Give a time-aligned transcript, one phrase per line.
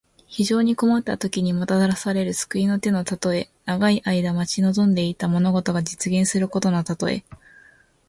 [0.27, 3.51] 非常に困ったときに、もたらされる救いの手のたとえ。
[3.65, 7.23] 長い間待ち望んでいた物事が実現することのたとえ。